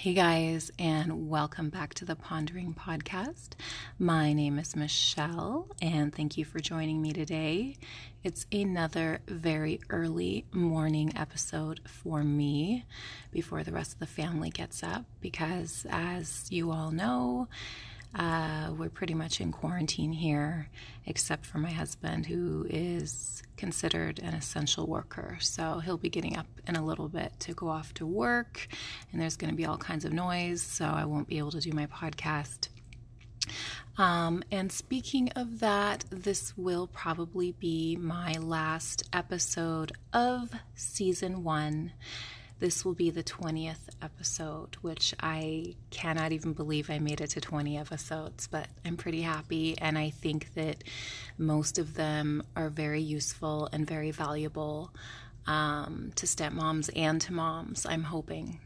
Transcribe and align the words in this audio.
Hey 0.00 0.14
guys, 0.14 0.72
and 0.78 1.28
welcome 1.28 1.68
back 1.68 1.92
to 1.92 2.06
the 2.06 2.16
Pondering 2.16 2.72
Podcast. 2.72 3.50
My 3.98 4.32
name 4.32 4.58
is 4.58 4.74
Michelle, 4.74 5.68
and 5.82 6.10
thank 6.10 6.38
you 6.38 6.46
for 6.46 6.58
joining 6.58 7.02
me 7.02 7.12
today. 7.12 7.76
It's 8.24 8.46
another 8.50 9.20
very 9.28 9.78
early 9.90 10.46
morning 10.52 11.12
episode 11.14 11.80
for 11.86 12.24
me 12.24 12.86
before 13.30 13.62
the 13.62 13.72
rest 13.72 13.92
of 13.92 13.98
the 13.98 14.06
family 14.06 14.48
gets 14.48 14.82
up 14.82 15.04
because, 15.20 15.84
as 15.90 16.50
you 16.50 16.70
all 16.70 16.92
know, 16.92 17.48
uh, 18.14 18.72
we're 18.76 18.88
pretty 18.88 19.14
much 19.14 19.40
in 19.40 19.52
quarantine 19.52 20.12
here, 20.12 20.68
except 21.06 21.46
for 21.46 21.58
my 21.58 21.70
husband, 21.70 22.26
who 22.26 22.66
is 22.68 23.42
considered 23.56 24.18
an 24.18 24.34
essential 24.34 24.86
worker. 24.86 25.36
So 25.40 25.80
he'll 25.84 25.98
be 25.98 26.08
getting 26.08 26.36
up 26.36 26.46
in 26.66 26.76
a 26.76 26.84
little 26.84 27.08
bit 27.08 27.32
to 27.40 27.54
go 27.54 27.68
off 27.68 27.94
to 27.94 28.06
work, 28.06 28.66
and 29.12 29.20
there's 29.20 29.36
going 29.36 29.50
to 29.50 29.56
be 29.56 29.64
all 29.64 29.78
kinds 29.78 30.04
of 30.04 30.12
noise, 30.12 30.62
so 30.62 30.86
I 30.86 31.04
won't 31.04 31.28
be 31.28 31.38
able 31.38 31.52
to 31.52 31.60
do 31.60 31.72
my 31.72 31.86
podcast. 31.86 32.68
Um, 33.98 34.42
and 34.50 34.72
speaking 34.72 35.30
of 35.30 35.60
that, 35.60 36.04
this 36.10 36.56
will 36.56 36.86
probably 36.86 37.52
be 37.52 37.96
my 37.96 38.34
last 38.34 39.08
episode 39.12 39.92
of 40.12 40.52
season 40.74 41.44
one. 41.44 41.92
This 42.60 42.84
will 42.84 42.92
be 42.92 43.08
the 43.08 43.22
20th 43.22 43.88
episode, 44.02 44.76
which 44.82 45.14
I 45.18 45.76
cannot 45.88 46.32
even 46.32 46.52
believe 46.52 46.90
I 46.90 46.98
made 46.98 47.22
it 47.22 47.30
to 47.30 47.40
20 47.40 47.78
episodes, 47.78 48.48
but 48.48 48.68
I'm 48.84 48.98
pretty 48.98 49.22
happy. 49.22 49.78
And 49.78 49.96
I 49.96 50.10
think 50.10 50.52
that 50.54 50.84
most 51.38 51.78
of 51.78 51.94
them 51.94 52.42
are 52.54 52.68
very 52.68 53.00
useful 53.00 53.70
and 53.72 53.86
very 53.86 54.10
valuable 54.10 54.92
um, 55.46 56.12
to 56.16 56.26
stepmoms 56.26 56.90
and 56.94 57.18
to 57.22 57.32
moms, 57.32 57.86
I'm 57.86 58.02
hoping. 58.02 58.60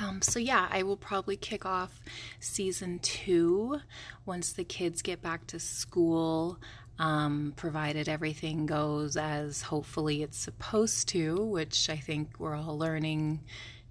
Um, 0.00 0.20
so, 0.20 0.40
yeah, 0.40 0.66
I 0.68 0.82
will 0.82 0.96
probably 0.96 1.36
kick 1.36 1.64
off 1.64 2.00
season 2.40 2.98
two 2.98 3.80
once 4.26 4.52
the 4.52 4.64
kids 4.64 5.02
get 5.02 5.22
back 5.22 5.46
to 5.48 5.60
school 5.60 6.58
um, 6.98 7.52
provided 7.56 8.08
everything 8.08 8.66
goes 8.66 9.16
as 9.16 9.62
hopefully 9.62 10.22
it's 10.22 10.38
supposed 10.38 11.08
to, 11.08 11.36
which 11.44 11.88
I 11.88 11.96
think 11.96 12.30
we're 12.38 12.56
all 12.56 12.76
learning, 12.76 13.40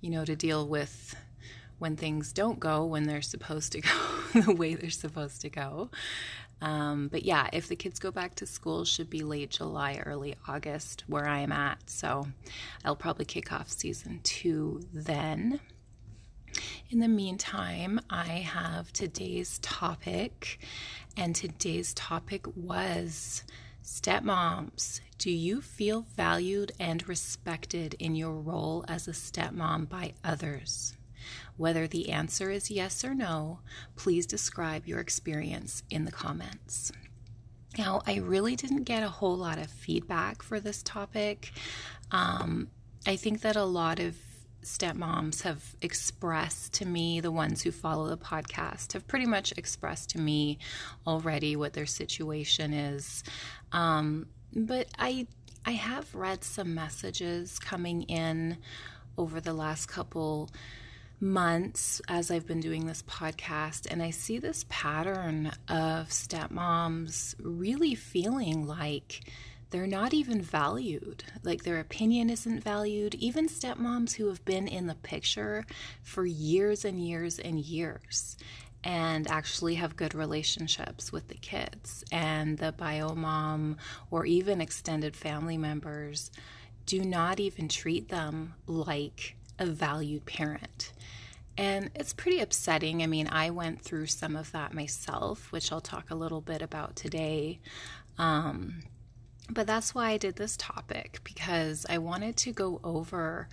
you 0.02 0.09
know, 0.09 0.25
to 0.25 0.36
deal 0.36 0.67
with 0.67 1.16
when 1.80 1.95
things 1.95 2.33
don't 2.33 2.59
go 2.59 2.86
when 2.86 3.03
they're 3.03 3.22
supposed 3.22 3.72
to 3.73 3.81
go 4.33 4.41
the 4.41 4.53
way 4.53 4.75
they're 4.75 4.89
supposed 4.89 5.41
to 5.41 5.49
go. 5.49 5.89
Um, 6.59 7.08
but 7.08 7.23
yeah, 7.23 7.49
if 7.53 7.67
the 7.67 7.75
kids 7.75 7.99
go 7.99 8.11
back 8.11 8.36
to 8.36 8.45
school, 8.45 8.83
should 8.83 9.09
be 9.09 9.21
late 9.21 9.52
July, 9.52 10.02
early 10.05 10.36
August, 10.47 11.03
where 11.08 11.27
I 11.27 11.39
am 11.39 11.52
at. 11.52 11.89
So 11.89 12.27
I'll 12.83 12.95
probably 12.95 13.25
kick 13.25 13.53
off 13.53 13.69
season 13.69 14.21
two 14.23 14.81
then. 14.92 15.59
In 16.89 17.00
the 17.00 17.08
meantime, 17.08 18.00
I 18.09 18.25
have 18.25 18.94
today's 18.94 19.59
topic, 19.59 20.59
and 21.16 21.36
today's 21.36 21.94
topic 21.94 22.45
was 22.55 23.44
stepmoms. 23.83 25.02
Do 25.17 25.31
you 25.31 25.61
feel 25.61 26.05
valued 26.16 26.72
and 26.80 27.08
respected 27.08 27.95
in 27.99 28.16
your 28.16 28.33
role 28.33 28.86
as 28.88 29.08
a 29.08 29.11
stepmom 29.11 29.89
by 29.89 30.14
others? 30.23 30.95
Whether 31.58 31.88
the 31.88 32.09
answer 32.11 32.52
is 32.52 32.69
yes 32.69 33.03
or 33.03 33.16
no, 33.16 33.59
please 33.95 34.25
describe 34.25 34.88
your 34.88 34.99
experience 34.99 35.83
in 35.89 36.05
the 36.05 36.11
comments. 36.11 36.92
Now, 37.77 38.02
I 38.05 38.16
really 38.16 38.55
didn't 38.55 38.83
get 38.83 39.03
a 39.03 39.09
whole 39.09 39.38
lot 39.38 39.58
of 39.58 39.69
feedback 39.69 40.42
for 40.42 40.59
this 40.59 40.81
topic. 40.83 41.52
Um, 42.11 42.70
I 43.05 43.15
think 43.15 43.42
that 43.42 43.55
a 43.55 43.64
lot 43.64 43.99
of 43.99 44.15
stepmoms 44.63 45.43
have 45.43 45.75
expressed 45.81 46.73
to 46.73 46.85
me, 46.85 47.19
the 47.19 47.31
ones 47.31 47.61
who 47.61 47.71
follow 47.71 48.07
the 48.07 48.17
podcast, 48.17 48.93
have 48.93 49.07
pretty 49.07 49.25
much 49.25 49.53
expressed 49.57 50.09
to 50.11 50.19
me 50.19 50.59
already 51.05 51.55
what 51.55 51.73
their 51.73 51.85
situation 51.85 52.73
is. 52.73 53.23
Um, 53.71 54.27
but 54.53 54.87
I 54.97 55.27
I 55.65 55.71
have 55.71 56.15
read 56.15 56.43
some 56.43 56.73
messages 56.73 57.59
coming 57.59 58.03
in 58.03 58.57
over 59.17 59.41
the 59.41 59.53
last 59.53 59.87
couple 59.87 60.49
months 61.19 62.01
as 62.07 62.29
I've 62.31 62.47
been 62.47 62.59
doing 62.59 62.85
this 62.85 63.03
podcast, 63.03 63.87
and 63.89 64.01
I 64.01 64.11
see 64.11 64.39
this 64.39 64.65
pattern 64.69 65.51
of 65.67 66.09
stepmoms 66.09 67.35
really 67.39 67.95
feeling 67.95 68.67
like 68.67 69.21
they're 69.70 69.88
not 69.88 70.14
even 70.14 70.42
valued. 70.42 71.23
Like 71.44 71.64
their 71.64 71.80
opinion 71.80 72.30
isn't 72.30 72.64
valued. 72.64 73.16
Even 73.16 73.48
stepmoms 73.48 74.16
who 74.16 74.28
have 74.28 74.44
been 74.45 74.67
in 74.67 74.88
the 74.88 74.95
picture 74.95 75.66
for 76.04 76.26
years 76.26 76.86
and 76.86 77.00
years 77.00 77.39
and 77.39 77.60
years 77.60 78.38
and 78.83 79.30
actually 79.30 79.76
have 79.76 79.95
good 79.95 80.16
relationships 80.16 81.11
with 81.11 81.28
the 81.28 81.36
kids 81.36 82.04
and 82.11 82.58
the 82.58 82.72
bio 82.72 83.14
mom 83.16 83.76
or 84.11 84.26
even 84.26 84.61
extended 84.61 85.16
family 85.16 85.58
members 85.58 86.32
do 86.86 87.04
not 87.04 87.39
even 87.39 87.67
treat 87.67 88.08
them 88.08 88.54
like 88.66 89.36
a 89.60 89.66
valued 89.66 90.26
parent. 90.26 90.94
And 91.58 91.89
it's 91.95 92.14
pretty 92.14 92.39
upsetting. 92.39 93.02
I 93.02 93.08
mean, 93.08 93.28
I 93.28 93.49
went 93.49 93.82
through 93.82 94.05
some 94.05 94.36
of 94.36 94.52
that 94.52 94.73
myself, 94.73 95.52
which 95.52 95.72
I'll 95.72 95.82
talk 95.82 96.11
a 96.11 96.16
little 96.16 96.39
bit 96.39 96.61
about 96.61 96.95
today. 96.95 97.60
Um, 98.17 98.84
but 99.49 99.67
that's 99.67 99.95
why 99.95 100.09
I 100.11 100.17
did 100.17 100.35
this 100.35 100.58
topic 100.58 101.19
because 101.23 101.85
I 101.89 101.97
wanted 101.97 102.37
to 102.37 102.52
go 102.52 102.80
over 102.83 103.47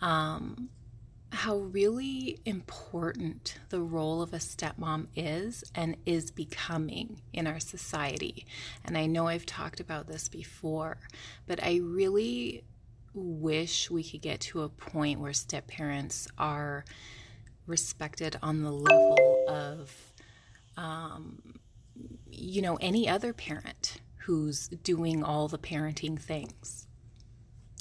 um, 0.00 0.70
how 1.32 1.56
really 1.56 2.38
important 2.44 3.58
the 3.70 3.80
role 3.80 4.20
of 4.20 4.34
a 4.34 4.38
stepmom 4.38 5.06
is 5.16 5.64
and 5.74 5.96
is 6.04 6.30
becoming 6.30 7.22
in 7.32 7.46
our 7.46 7.58
society. 7.58 8.46
And 8.84 8.96
I 8.98 9.06
know 9.06 9.28
I've 9.28 9.46
talked 9.46 9.80
about 9.80 10.06
this 10.06 10.28
before, 10.28 10.98
but 11.46 11.62
I 11.62 11.80
really 11.82 12.64
wish 13.14 13.90
we 13.90 14.04
could 14.04 14.20
get 14.20 14.40
to 14.40 14.62
a 14.62 14.68
point 14.68 15.20
where 15.20 15.32
step 15.32 15.66
parents 15.66 16.28
are 16.38 16.84
respected 17.66 18.36
on 18.42 18.62
the 18.62 18.72
level 18.72 19.44
of, 19.48 20.12
um, 20.76 21.54
you 22.30 22.62
know, 22.62 22.76
any 22.76 23.08
other 23.08 23.32
parent 23.32 24.00
who's 24.24 24.68
doing 24.68 25.22
all 25.22 25.48
the 25.48 25.58
parenting 25.58 26.18
things. 26.18 26.86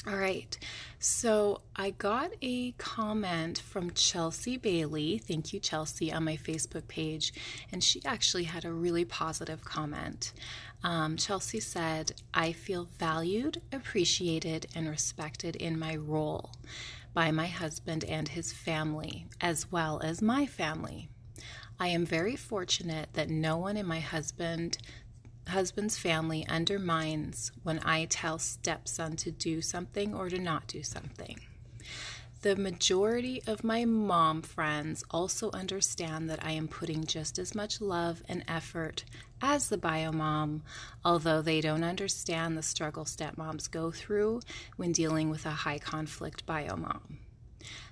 All 0.07 0.15
right, 0.15 0.57
so 0.97 1.61
I 1.75 1.91
got 1.91 2.31
a 2.41 2.71
comment 2.71 3.59
from 3.59 3.91
Chelsea 3.91 4.57
Bailey. 4.57 5.19
Thank 5.19 5.53
you, 5.53 5.59
Chelsea, 5.59 6.11
on 6.11 6.23
my 6.23 6.37
Facebook 6.37 6.87
page, 6.87 7.31
and 7.71 7.83
she 7.83 8.03
actually 8.03 8.45
had 8.45 8.65
a 8.65 8.73
really 8.73 9.05
positive 9.05 9.63
comment. 9.63 10.33
Um, 10.83 11.17
Chelsea 11.17 11.59
said, 11.59 12.13
I 12.33 12.51
feel 12.51 12.89
valued, 12.97 13.61
appreciated, 13.71 14.65
and 14.73 14.89
respected 14.89 15.55
in 15.55 15.77
my 15.77 15.95
role 15.95 16.49
by 17.13 17.29
my 17.29 17.45
husband 17.45 18.03
and 18.05 18.29
his 18.29 18.51
family, 18.51 19.27
as 19.39 19.71
well 19.71 20.01
as 20.03 20.19
my 20.19 20.47
family. 20.47 21.09
I 21.79 21.87
am 21.87 22.05
very 22.05 22.35
fortunate 22.35 23.09
that 23.13 23.29
no 23.29 23.57
one 23.57 23.77
in 23.77 23.85
my 23.85 23.99
husband 23.99 24.77
husband's 25.47 25.97
family 25.97 26.45
undermines 26.47 27.51
when 27.63 27.79
I 27.79 28.05
tell 28.05 28.39
stepson 28.39 29.15
to 29.17 29.31
do 29.31 29.61
something 29.61 30.13
or 30.13 30.29
to 30.29 30.39
not 30.39 30.67
do 30.67 30.83
something. 30.83 31.39
The 32.41 32.55
majority 32.55 33.43
of 33.45 33.63
my 33.63 33.85
mom 33.85 34.41
friends 34.41 35.03
also 35.11 35.51
understand 35.51 36.27
that 36.29 36.43
I 36.43 36.53
am 36.53 36.67
putting 36.67 37.05
just 37.05 37.37
as 37.37 37.53
much 37.53 37.79
love 37.79 38.23
and 38.27 38.43
effort 38.47 39.03
as 39.43 39.69
the 39.69 39.77
bio 39.77 40.11
mom, 40.11 40.63
although 41.05 41.43
they 41.43 41.61
don't 41.61 41.83
understand 41.83 42.57
the 42.57 42.63
struggle 42.63 43.05
stepmoms 43.05 43.69
go 43.69 43.91
through 43.91 44.41
when 44.75 44.91
dealing 44.91 45.29
with 45.29 45.45
a 45.45 45.51
high 45.51 45.77
conflict 45.77 46.45
bio 46.47 46.75
mom. 46.75 47.19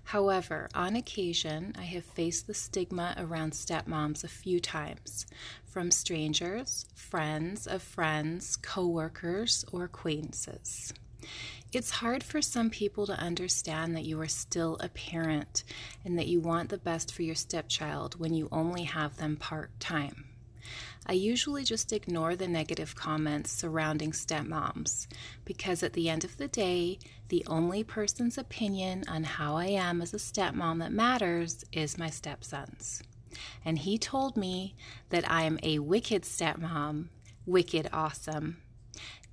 However, 0.10 0.70
on 0.74 0.96
occasion, 0.96 1.76
I 1.78 1.84
have 1.84 2.04
faced 2.04 2.48
the 2.48 2.56
stigma 2.56 3.14
around 3.16 3.54
stepmoms 3.54 4.24
a 4.24 4.28
few 4.28 4.60
times 4.60 5.28
from 5.64 5.92
strangers, 5.92 6.88
friends 6.96 7.68
of 7.68 7.84
friends, 7.84 8.56
coworkers, 8.56 9.66
or 9.72 9.84
acquaintances. 9.84 10.96
It's 11.72 11.92
hard 11.92 12.24
for 12.24 12.42
some 12.42 12.72
people 12.72 13.06
to 13.06 13.20
understand 13.20 13.96
that 13.96 14.06
you 14.06 14.20
are 14.20 14.28
still 14.28 14.78
a 14.80 14.90
parent 14.90 15.64
and 16.04 16.18
that 16.18 16.28
you 16.28 16.42
want 16.42 16.70
the 16.70 16.80
best 16.80 17.14
for 17.14 17.22
your 17.22 17.36
stepchild 17.36 18.20
when 18.20 18.34
you 18.34 18.50
only 18.52 18.86
have 18.86 19.18
them 19.18 19.36
part 19.36 19.80
time. 19.80 20.29
I 21.10 21.14
usually 21.14 21.64
just 21.64 21.92
ignore 21.92 22.36
the 22.36 22.48
negative 22.48 22.96
comments 22.96 23.52
surrounding 23.52 24.12
stepmoms 24.12 25.08
because 25.44 25.82
at 25.82 25.94
the 25.94 26.08
end 26.08 26.24
of 26.24 26.38
the 26.38 26.48
day, 26.48 27.00
the 27.30 27.44
only 27.48 27.84
person's 27.84 28.38
opinion 28.38 29.04
on 29.08 29.24
how 29.24 29.56
I 29.56 29.70
am 29.70 30.04
as 30.04 30.14
a 30.14 30.18
stepmom 30.18 30.78
that 30.78 30.92
matters 30.92 31.66
is 31.72 31.98
my 31.98 32.12
stepson's. 32.12 33.02
And 33.66 33.80
he 33.80 33.98
told 33.98 34.38
me 34.38 34.76
that 35.10 35.28
I 35.28 35.46
am 35.46 35.58
a 35.64 35.80
wicked 35.80 36.26
stepmom, 36.26 37.08
wicked 37.44 37.90
awesome. 37.92 38.58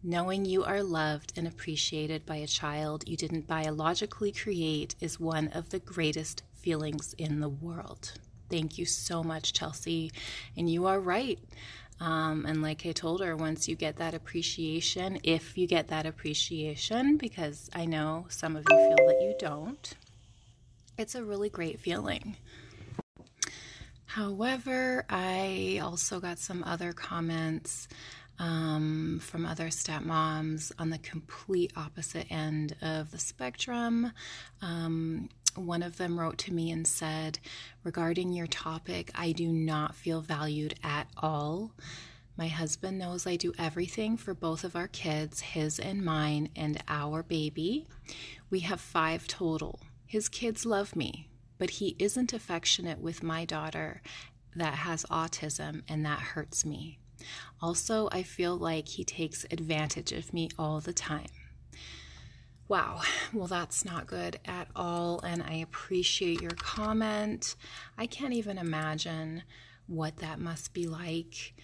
Knowing 0.02 0.46
you 0.46 0.64
are 0.64 0.82
loved 0.82 1.34
and 1.36 1.46
appreciated 1.46 2.24
by 2.24 2.36
a 2.36 2.46
child 2.46 3.06
you 3.06 3.18
didn't 3.18 3.46
biologically 3.46 4.32
create 4.32 4.94
is 4.98 5.20
one 5.20 5.48
of 5.48 5.68
the 5.68 5.80
greatest 5.80 6.42
feelings 6.54 7.14
in 7.18 7.40
the 7.40 7.50
world. 7.50 8.14
Thank 8.50 8.78
you 8.78 8.84
so 8.84 9.22
much, 9.22 9.52
Chelsea. 9.52 10.12
And 10.56 10.70
you 10.70 10.86
are 10.86 11.00
right. 11.00 11.38
Um, 11.98 12.44
and 12.46 12.62
like 12.62 12.84
I 12.84 12.92
told 12.92 13.22
her, 13.22 13.36
once 13.36 13.68
you 13.68 13.74
get 13.74 13.96
that 13.96 14.14
appreciation, 14.14 15.18
if 15.22 15.56
you 15.56 15.66
get 15.66 15.88
that 15.88 16.06
appreciation, 16.06 17.16
because 17.16 17.70
I 17.74 17.86
know 17.86 18.26
some 18.28 18.54
of 18.56 18.64
you 18.70 18.76
feel 18.76 19.06
that 19.06 19.20
you 19.22 19.34
don't, 19.38 19.94
it's 20.98 21.14
a 21.14 21.24
really 21.24 21.48
great 21.48 21.80
feeling. 21.80 22.36
However, 24.04 25.04
I 25.08 25.80
also 25.82 26.20
got 26.20 26.38
some 26.38 26.62
other 26.64 26.92
comments 26.92 27.88
um, 28.38 29.18
from 29.22 29.46
other 29.46 29.68
stepmoms 29.68 30.72
on 30.78 30.90
the 30.90 30.98
complete 30.98 31.72
opposite 31.76 32.26
end 32.30 32.76
of 32.82 33.10
the 33.10 33.18
spectrum. 33.18 34.12
Um, 34.60 35.28
one 35.56 35.82
of 35.82 35.96
them 35.96 36.18
wrote 36.18 36.38
to 36.38 36.52
me 36.52 36.70
and 36.70 36.86
said, 36.86 37.38
Regarding 37.84 38.32
your 38.32 38.46
topic, 38.46 39.10
I 39.14 39.32
do 39.32 39.48
not 39.48 39.94
feel 39.94 40.20
valued 40.20 40.74
at 40.82 41.08
all. 41.16 41.72
My 42.36 42.48
husband 42.48 42.98
knows 42.98 43.26
I 43.26 43.36
do 43.36 43.54
everything 43.58 44.16
for 44.16 44.34
both 44.34 44.62
of 44.62 44.76
our 44.76 44.88
kids, 44.88 45.40
his 45.40 45.78
and 45.78 46.04
mine, 46.04 46.50
and 46.54 46.82
our 46.86 47.22
baby. 47.22 47.86
We 48.50 48.60
have 48.60 48.80
five 48.80 49.26
total. 49.26 49.80
His 50.04 50.28
kids 50.28 50.66
love 50.66 50.94
me, 50.94 51.28
but 51.58 51.70
he 51.70 51.96
isn't 51.98 52.32
affectionate 52.32 53.00
with 53.00 53.22
my 53.22 53.44
daughter 53.44 54.02
that 54.54 54.74
has 54.74 55.04
autism, 55.10 55.82
and 55.88 56.04
that 56.04 56.20
hurts 56.20 56.64
me. 56.64 56.98
Also, 57.60 58.08
I 58.12 58.22
feel 58.22 58.56
like 58.56 58.88
he 58.88 59.04
takes 59.04 59.46
advantage 59.50 60.12
of 60.12 60.32
me 60.32 60.50
all 60.58 60.80
the 60.80 60.92
time. 60.92 61.28
Wow, 62.68 63.02
well, 63.32 63.46
that's 63.46 63.84
not 63.84 64.08
good 64.08 64.40
at 64.44 64.68
all. 64.74 65.20
And 65.20 65.42
I 65.42 65.54
appreciate 65.54 66.42
your 66.42 66.52
comment. 66.52 67.54
I 67.96 68.06
can't 68.06 68.34
even 68.34 68.58
imagine 68.58 69.44
what 69.86 70.16
that 70.16 70.40
must 70.40 70.74
be 70.74 70.88
like. 70.88 71.54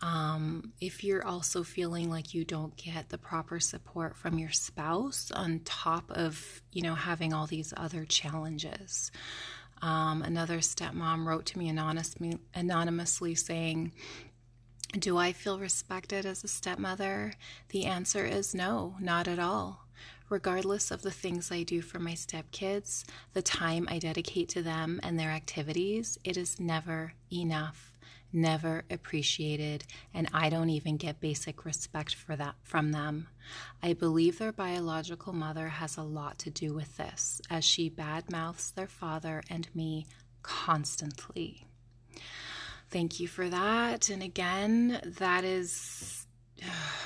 Um, 0.00 0.72
if 0.80 1.04
you're 1.04 1.24
also 1.24 1.62
feeling 1.62 2.10
like 2.10 2.34
you 2.34 2.44
don't 2.44 2.76
get 2.76 3.08
the 3.08 3.18
proper 3.18 3.60
support 3.60 4.16
from 4.16 4.38
your 4.38 4.50
spouse 4.50 5.30
on 5.32 5.60
top 5.64 6.10
of, 6.10 6.62
you 6.72 6.82
know, 6.82 6.94
having 6.94 7.32
all 7.32 7.46
these 7.46 7.72
other 7.76 8.04
challenges. 8.04 9.10
Um, 9.80 10.22
another 10.22 10.58
stepmom 10.58 11.26
wrote 11.26 11.46
to 11.46 11.58
me 11.58 11.68
anonymously, 11.68 12.38
anonymously 12.54 13.34
saying, 13.34 13.92
do 14.96 15.16
I 15.16 15.32
feel 15.32 15.58
respected 15.58 16.26
as 16.26 16.44
a 16.44 16.48
stepmother? 16.48 17.32
The 17.70 17.86
answer 17.86 18.24
is 18.24 18.54
no, 18.54 18.94
not 19.00 19.26
at 19.26 19.38
all. 19.38 19.81
Regardless 20.32 20.90
of 20.90 21.02
the 21.02 21.10
things 21.10 21.52
I 21.52 21.62
do 21.62 21.82
for 21.82 21.98
my 21.98 22.12
stepkids, 22.12 23.04
the 23.34 23.42
time 23.42 23.86
I 23.90 23.98
dedicate 23.98 24.48
to 24.48 24.62
them 24.62 24.98
and 25.02 25.20
their 25.20 25.28
activities, 25.28 26.18
it 26.24 26.38
is 26.38 26.58
never 26.58 27.12
enough, 27.30 27.98
never 28.32 28.84
appreciated, 28.88 29.84
and 30.14 30.30
I 30.32 30.48
don't 30.48 30.70
even 30.70 30.96
get 30.96 31.20
basic 31.20 31.66
respect 31.66 32.14
for 32.14 32.34
that 32.36 32.54
from 32.62 32.92
them. 32.92 33.28
I 33.82 33.92
believe 33.92 34.38
their 34.38 34.52
biological 34.52 35.34
mother 35.34 35.68
has 35.68 35.98
a 35.98 36.02
lot 36.02 36.38
to 36.38 36.50
do 36.50 36.72
with 36.72 36.96
this, 36.96 37.42
as 37.50 37.62
she 37.62 37.90
badmouths 37.90 38.72
their 38.72 38.86
father 38.86 39.42
and 39.50 39.68
me 39.74 40.06
constantly. 40.42 41.66
Thank 42.88 43.20
you 43.20 43.28
for 43.28 43.50
that. 43.50 44.08
And 44.08 44.22
again, 44.22 44.98
that 45.18 45.44
is 45.44 46.21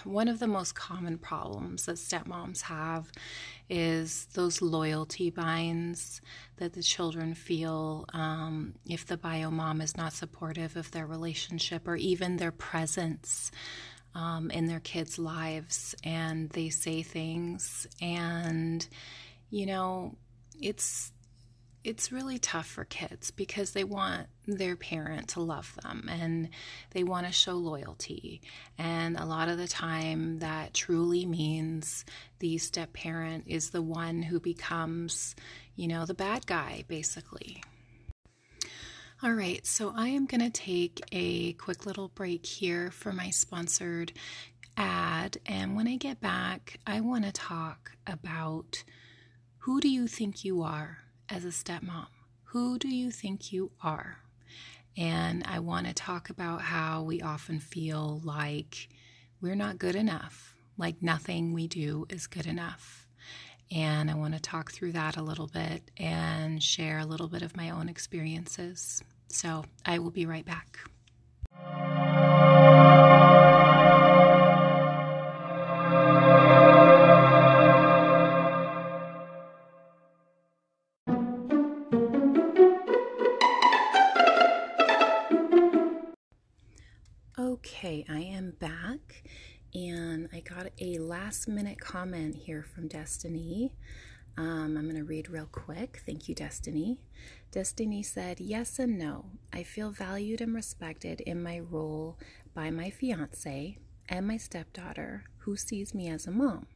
one 0.05 0.29
of 0.29 0.39
the 0.39 0.47
most 0.47 0.75
common 0.75 1.19
problems 1.19 1.87
that 1.87 1.97
stepmoms 1.97 2.63
have 2.63 3.11
is 3.69 4.27
those 4.35 4.63
loyalty 4.63 5.31
binds 5.31 6.21
that 6.57 6.73
the 6.73 6.83
children 6.83 7.35
feel 7.35 8.05
um, 8.13 8.75
if 8.89 9.07
the 9.07 9.17
bio 9.17 9.51
mom 9.51 9.81
is 9.81 9.97
not 9.97 10.13
supportive 10.13 10.77
of 10.77 10.91
their 10.93 11.07
relationship 11.07 11.87
or 11.89 11.97
even 11.97 12.37
their 12.37 12.53
presence 12.53 13.51
um, 14.15 14.51
in 14.51 14.67
their 14.67 14.81
kids' 14.81 15.19
lives 15.19 15.95
and 16.05 16.51
they 16.51 16.69
say 16.71 17.03
things. 17.03 17.87
And 18.01 18.87
you 19.51 19.67
know 19.67 20.17
it's 20.61 21.13
it's 21.87 22.11
really 22.11 22.37
tough 22.37 22.67
for 22.67 22.85
kids 22.85 23.31
because 23.31 23.71
they 23.71 23.85
want 23.85 24.27
their 24.45 24.75
parent 24.75 25.29
to 25.29 25.41
love 25.41 25.73
them 25.85 26.09
and 26.11 26.49
they 26.91 27.05
want 27.05 27.25
to 27.25 27.33
show 27.33 27.53
loyalty. 27.53 28.41
And 28.77 29.17
a 29.17 29.25
lot 29.25 29.49
of 29.49 29.57
the 29.57 29.69
time, 29.69 30.41
that 30.41 30.75
truly 30.75 31.25
means 31.25 32.05
the 32.41 32.59
step 32.59 32.93
parent 32.93 33.45
is 33.47 33.71
the 33.71 33.83
one 33.83 34.23
who 34.23 34.41
becomes, 34.41 35.37
you 35.77 35.87
know, 35.87 36.05
the 36.05 36.13
bad 36.13 36.45
guy, 36.47 36.83
basically. 36.89 37.63
All 39.23 39.33
right, 39.33 39.65
so 39.65 39.93
I 39.97 40.09
am 40.09 40.27
going 40.27 40.41
to 40.41 40.51
take 40.51 41.01
a 41.13 41.53
quick 41.53 41.87
little 41.87 42.09
break 42.09 42.45
here 42.45 42.91
for 42.91 43.13
my 43.13 43.31
sponsored 43.31 44.13
ad. 44.77 45.39
And 45.47 45.77
when 45.77 45.87
I 45.87 45.95
get 45.95 46.21
back, 46.21 46.81
I 46.85 47.01
want 47.01 47.27
to 47.27 47.33
talk 47.33 47.93
about 48.09 48.83
who 49.59 49.81
do 49.81 49.89
you 49.89 50.09
think 50.09 50.45
you 50.45 50.63
are? 50.63 51.06
As 51.29 51.45
a 51.45 51.49
stepmom? 51.49 52.07
Who 52.45 52.79
do 52.79 52.89
you 52.89 53.11
think 53.11 53.53
you 53.53 53.71
are? 53.83 54.19
And 54.97 55.45
I 55.47 55.59
want 55.59 55.87
to 55.87 55.95
talk 55.95 56.31
about 56.31 56.63
how 56.63 57.03
we 57.03 57.21
often 57.21 57.61
feel 57.61 58.21
like 58.25 58.89
we're 59.41 59.55
not 59.55 59.79
good 59.79 59.95
enough, 59.95 60.55
like 60.79 61.03
nothing 61.03 61.53
we 61.53 61.69
do 61.69 62.07
is 62.09 62.27
good 62.27 62.47
enough. 62.47 63.07
And 63.71 64.11
I 64.11 64.15
want 64.15 64.35
to 64.35 64.41
talk 64.41 64.71
through 64.71 64.93
that 64.93 65.17
a 65.17 65.23
little 65.23 65.49
bit 65.49 65.91
and 65.97 66.63
share 66.63 66.99
a 66.99 67.07
little 67.07 67.29
bit 67.29 67.43
of 67.43 67.57
my 67.57 67.71
own 67.71 67.89
experiences. 67.89 69.03
So 69.29 69.65
I 69.85 69.99
will 69.99 70.13
be 70.13 70.25
right 70.25 70.47
back. 70.47 70.79
Last 91.27 91.49
minute 91.49 91.81
comment 91.81 92.37
here 92.37 92.63
from 92.63 92.87
Destiny. 92.87 93.75
Um, 94.37 94.77
I'm 94.77 94.85
going 94.85 94.95
to 94.95 95.03
read 95.03 95.29
real 95.29 95.49
quick. 95.51 96.01
Thank 96.07 96.29
you, 96.29 96.37
Destiny. 96.37 97.01
Destiny 97.51 98.01
said, 98.05 98.39
Yes 98.39 98.79
and 98.79 98.97
no. 98.97 99.25
I 99.53 99.65
feel 99.65 99.91
valued 99.91 100.41
and 100.41 100.55
respected 100.55 101.21
in 101.23 101.43
my 101.43 101.59
role 101.59 102.17
by 102.55 102.71
my 102.71 102.91
fiance 102.91 103.77
and 104.09 104.29
my 104.29 104.37
stepdaughter, 104.37 105.25
who 105.39 105.57
sees 105.57 105.93
me 105.93 106.09
as 106.09 106.29
a 106.29 106.31
mom. 106.31 106.69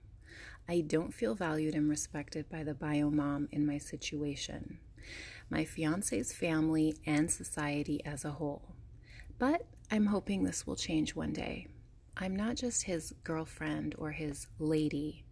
I 0.69 0.81
don't 0.81 1.15
feel 1.15 1.37
valued 1.37 1.77
and 1.77 1.89
respected 1.89 2.51
by 2.51 2.65
the 2.65 2.75
bio 2.75 3.09
mom 3.09 3.47
in 3.53 3.65
my 3.65 3.79
situation, 3.79 4.81
my 5.49 5.65
fiance's 5.65 6.33
family, 6.33 6.97
and 7.07 7.31
society 7.31 8.05
as 8.05 8.25
a 8.25 8.33
whole. 8.33 8.75
But 9.39 9.65
I'm 9.93 10.07
hoping 10.07 10.43
this 10.43 10.67
will 10.67 10.75
change 10.75 11.15
one 11.15 11.33
day. 11.33 11.69
I'm 12.23 12.37
not 12.37 12.57
just 12.57 12.83
his 12.83 13.15
girlfriend 13.25 13.95
or 13.97 14.11
his 14.11 14.47
lady. 14.59 15.25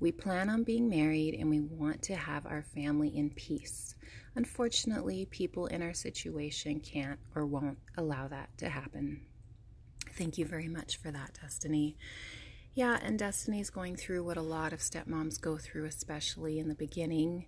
We 0.00 0.10
plan 0.10 0.50
on 0.50 0.64
being 0.64 0.88
married 0.88 1.34
and 1.34 1.48
we 1.48 1.60
want 1.60 2.02
to 2.02 2.16
have 2.16 2.46
our 2.46 2.64
family 2.74 3.16
in 3.16 3.30
peace. 3.30 3.94
Unfortunately, 4.34 5.26
people 5.30 5.66
in 5.66 5.82
our 5.82 5.94
situation 5.94 6.80
can't 6.80 7.20
or 7.36 7.46
won't 7.46 7.78
allow 7.96 8.26
that 8.26 8.48
to 8.58 8.68
happen. 8.68 9.20
Thank 10.18 10.36
you 10.36 10.44
very 10.44 10.66
much 10.66 10.96
for 10.96 11.12
that, 11.12 11.38
Destiny. 11.40 11.96
Yeah, 12.74 12.98
and 13.00 13.18
Destiny's 13.18 13.70
going 13.70 13.94
through 13.94 14.24
what 14.24 14.36
a 14.36 14.42
lot 14.42 14.72
of 14.72 14.80
stepmoms 14.80 15.40
go 15.40 15.58
through, 15.58 15.84
especially 15.84 16.58
in 16.58 16.68
the 16.68 16.74
beginning. 16.74 17.46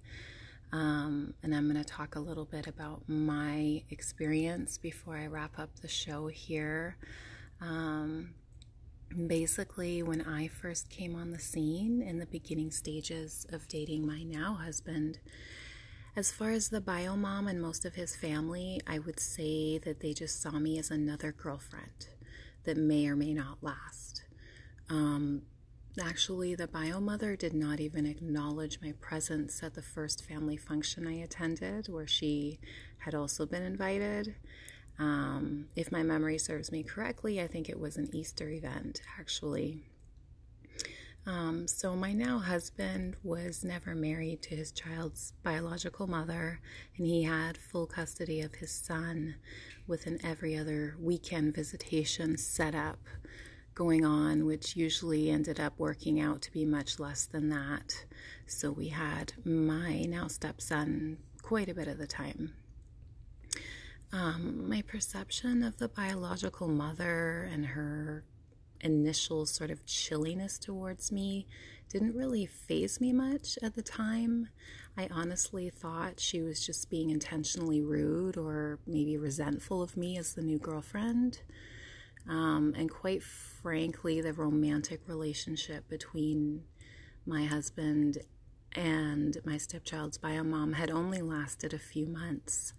Um, 0.71 1.35
and 1.43 1.53
I'm 1.55 1.71
going 1.71 1.83
to 1.83 1.89
talk 1.89 2.15
a 2.15 2.21
little 2.21 2.45
bit 2.45 2.69
about 2.69 3.03
my 3.09 3.83
experience 3.91 4.79
before 4.79 5.17
I 5.17 5.27
wrap 5.27 5.59
up 5.59 5.81
the 5.81 5.89
show 5.89 6.29
here. 6.29 6.97
Um, 7.61 8.35
basically, 9.27 10.03
when 10.03 10.23
I 10.23 10.49
first 10.49 10.91
came 10.91 11.15
on 11.15 11.31
the 11.31 11.39
scene 11.39 12.03
in 12.03 12.19
the 12.19 12.27
beginning 12.27 12.71
stages 12.71 13.47
of 13.51 13.69
dating 13.69 14.07
my 14.07 14.23
now 14.23 14.55
husband, 14.55 15.19
as 16.17 16.31
far 16.31 16.51
as 16.51 16.69
the 16.69 16.81
bio 16.81 17.17
mom 17.17 17.49
and 17.49 17.61
most 17.61 17.85
of 17.85 17.95
his 17.95 18.15
family, 18.15 18.81
I 18.87 18.99
would 18.99 19.19
say 19.19 19.79
that 19.79 20.01
they 20.01 20.13
just 20.13 20.41
saw 20.41 20.53
me 20.53 20.79
as 20.79 20.91
another 20.91 21.33
girlfriend 21.33 22.09
that 22.65 22.77
may 22.77 23.07
or 23.07 23.17
may 23.17 23.35
not 23.35 23.59
last. 23.63 24.25
Um, 24.89 25.43
Actually, 26.03 26.57
the 26.57 26.67
bio 26.67 26.99
mother 26.99 27.37
did 27.37 27.55
not 27.55 27.79
even 27.79 28.05
acknowledge 28.05 28.81
my 28.83 28.93
presence 29.01 29.63
at 29.63 29.75
the 29.75 29.83
first 29.83 30.25
family 30.25 30.57
function 30.57 31.07
I 31.07 31.21
attended, 31.21 31.87
where 31.89 32.07
she 32.07 32.59
had 32.99 33.15
also 33.15 33.47
been 33.47 33.63
invited. 33.63 34.35
Um, 34.99 35.67
if 35.75 35.91
my 35.91 36.03
memory 36.03 36.39
serves 36.39 36.71
me 36.71 36.83
correctly, 36.83 37.41
I 37.41 37.47
think 37.47 37.69
it 37.69 37.81
was 37.81 37.97
an 37.97 38.09
Easter 38.13 38.49
event, 38.49 39.01
actually. 39.19 39.83
Um, 41.27 41.67
so, 41.67 41.97
my 41.97 42.13
now 42.13 42.39
husband 42.39 43.17
was 43.23 43.65
never 43.65 43.95
married 43.95 44.43
to 44.43 44.55
his 44.55 44.71
child's 44.71 45.33
biological 45.43 46.07
mother, 46.07 46.61
and 46.99 47.07
he 47.07 47.23
had 47.23 47.57
full 47.57 47.87
custody 47.87 48.43
of 48.43 48.57
his 48.57 48.71
son 48.71 49.37
with 49.87 50.07
an 50.07 50.19
every 50.23 50.55
other 50.57 50.97
weekend 51.01 51.55
visitation 51.55 52.37
set 52.37 52.75
up 52.75 52.99
going 53.75 54.05
on, 54.05 54.45
which 54.45 54.77
usually 54.77 55.31
ended 55.31 55.59
up 55.59 55.73
working 55.79 56.21
out 56.21 56.43
to 56.43 56.53
be 56.53 56.67
much 56.67 57.01
less 57.01 57.25
than 57.25 57.49
that. 57.49 58.05
So, 58.47 58.71
we 58.71 58.89
had 58.89 59.33
my 59.45 60.03
now 60.03 60.29
stepson 60.29 61.17
quite 61.43 61.71
a 61.71 61.75
bit 61.75 61.89
of 61.89 61.97
the 61.97 62.07
time. 62.07 62.53
Um, 64.15 64.69
my 64.69 64.81
perception 64.83 65.65
of 65.65 65.79
the 65.79 65.89
biological 65.89 66.69
mother 66.69 67.49
and 67.53 67.67
her 67.67 68.23
initial 68.81 69.45
sort 69.45 69.71
of 69.73 69.85
chilliness 69.87 70.57
towards 70.57 71.11
me 71.11 71.49
didn't 71.89 72.15
really 72.15 72.47
faze 72.47 73.01
me 73.01 73.13
much 73.13 73.59
at 73.61 73.75
the 73.75 73.83
time. 73.83 74.51
I 74.97 75.09
honestly 75.11 75.69
thought 75.69 76.21
she 76.21 76.43
was 76.43 76.65
just 76.65 76.89
being 76.89 77.11
intentionally 77.11 77.83
rude 77.83 78.37
or 78.37 78.79
maybe 78.87 79.17
resentful 79.17 79.83
of 79.83 79.97
me 79.97 80.17
as 80.17 80.35
the 80.35 80.43
new 80.43 80.61
girlfriend. 80.61 81.41
Um, 82.29 82.73
and 82.77 82.89
quite 82.89 83.25
frankly, 83.25 84.21
the 84.21 84.33
romantic 84.33 85.01
relationship 85.09 85.89
between 85.89 86.63
my 87.27 87.47
husband 87.47 88.19
and 88.77 89.39
my 89.45 89.57
stepchild's 89.57 90.19
bio 90.19 90.45
mom 90.45 90.75
had 90.75 90.93
only 90.93 91.21
lasted 91.21 91.75
a 91.75 91.79
few 91.81 92.07
months, 92.07 92.75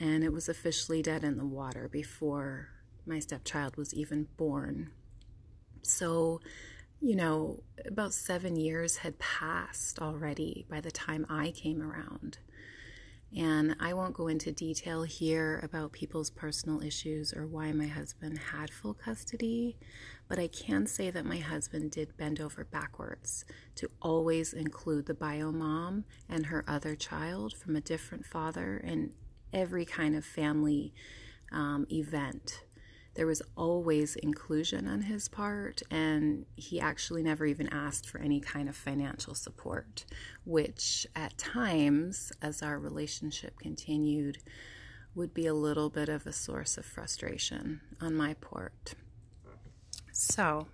and 0.00 0.24
it 0.24 0.32
was 0.32 0.48
officially 0.48 1.02
dead 1.02 1.24
in 1.24 1.36
the 1.36 1.46
water 1.46 1.88
before 1.88 2.68
my 3.06 3.18
stepchild 3.18 3.76
was 3.76 3.94
even 3.94 4.28
born. 4.36 4.90
So, 5.82 6.40
you 7.00 7.16
know, 7.16 7.62
about 7.86 8.14
seven 8.14 8.56
years 8.56 8.98
had 8.98 9.18
passed 9.18 9.98
already 9.98 10.64
by 10.68 10.80
the 10.80 10.90
time 10.90 11.26
I 11.28 11.50
came 11.50 11.82
around. 11.82 12.38
And 13.36 13.74
I 13.80 13.94
won't 13.94 14.14
go 14.14 14.28
into 14.28 14.52
detail 14.52 15.02
here 15.02 15.58
about 15.64 15.90
people's 15.90 16.30
personal 16.30 16.80
issues 16.80 17.34
or 17.34 17.46
why 17.46 17.72
my 17.72 17.88
husband 17.88 18.38
had 18.38 18.70
full 18.70 18.94
custody, 18.94 19.76
but 20.28 20.38
I 20.38 20.46
can 20.46 20.86
say 20.86 21.10
that 21.10 21.26
my 21.26 21.38
husband 21.38 21.90
did 21.90 22.16
bend 22.16 22.40
over 22.40 22.64
backwards 22.64 23.44
to 23.74 23.90
always 24.00 24.52
include 24.52 25.06
the 25.06 25.14
bio 25.14 25.50
mom 25.50 26.04
and 26.28 26.46
her 26.46 26.64
other 26.68 26.94
child 26.94 27.54
from 27.54 27.74
a 27.74 27.80
different 27.80 28.24
father 28.24 28.76
in 28.76 29.12
every 29.54 29.84
kind 29.84 30.16
of 30.16 30.24
family 30.24 30.92
um, 31.52 31.86
event 31.90 32.64
there 33.14 33.26
was 33.26 33.42
always 33.56 34.16
inclusion 34.16 34.88
on 34.88 35.02
his 35.02 35.28
part, 35.28 35.82
and 35.90 36.46
he 36.56 36.80
actually 36.80 37.22
never 37.22 37.46
even 37.46 37.68
asked 37.68 38.08
for 38.08 38.20
any 38.20 38.40
kind 38.40 38.68
of 38.68 38.76
financial 38.76 39.34
support, 39.34 40.04
which 40.44 41.06
at 41.14 41.38
times, 41.38 42.32
as 42.42 42.60
our 42.60 42.78
relationship 42.78 43.58
continued, 43.58 44.38
would 45.14 45.32
be 45.32 45.46
a 45.46 45.54
little 45.54 45.90
bit 45.90 46.08
of 46.08 46.26
a 46.26 46.32
source 46.32 46.76
of 46.76 46.84
frustration 46.84 47.80
on 48.00 48.14
my 48.14 48.34
part. 48.34 48.94
So, 50.10 50.66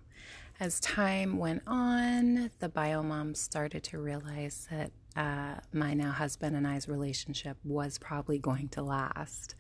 as 0.59 0.81
time 0.81 1.37
went 1.37 1.63
on, 1.67 2.51
the 2.59 2.71
bio 2.71 3.03
mom 3.03 3.35
started 3.35 3.85
to 3.85 3.99
realize 3.99 4.67
that 4.71 4.93
uh, 5.21 5.61
my 5.71 5.93
now 5.93 6.13
husband 6.13 6.57
and 6.57 6.67
I's 6.67 6.89
relationship 6.89 7.59
was 7.63 7.99
probably 7.99 8.39
going 8.39 8.69
to 8.71 8.83
last, 8.83 9.55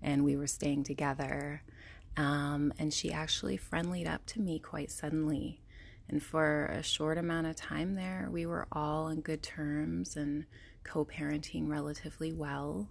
and 0.00 0.22
we 0.22 0.36
were 0.36 0.46
staying 0.46 0.84
together. 0.84 1.62
Um, 2.16 2.72
and 2.78 2.94
she 2.94 3.12
actually 3.12 3.56
friendlied 3.56 4.06
up 4.06 4.24
to 4.26 4.40
me 4.40 4.60
quite 4.60 4.92
suddenly. 4.92 5.62
And 6.08 6.22
for 6.22 6.66
a 6.66 6.84
short 6.84 7.18
amount 7.18 7.48
of 7.48 7.56
time 7.56 7.94
there, 7.94 8.28
we 8.30 8.46
were 8.46 8.68
all 8.70 9.06
on 9.06 9.20
good 9.20 9.42
terms 9.42 10.16
and 10.16 10.44
co 10.84 11.04
parenting 11.04 11.68
relatively 11.68 12.32
well. 12.32 12.88